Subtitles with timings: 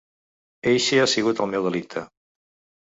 [0.71, 2.07] Eixe ha sigut el meu delicte.